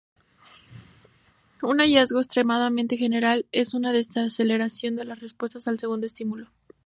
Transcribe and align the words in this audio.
Un 1.61 1.79
hallazgo 1.79 2.17
extremadamente 2.21 2.97
general 2.97 3.45
es 3.51 3.75
una 3.75 3.91
desaceleración 3.91 4.95
de 4.95 5.05
las 5.05 5.19
respuestas 5.19 5.67
al 5.67 5.77
segundo 5.77 6.07
estímulo. 6.07 6.49